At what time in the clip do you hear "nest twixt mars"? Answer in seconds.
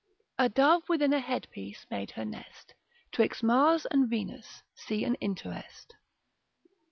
2.25-3.85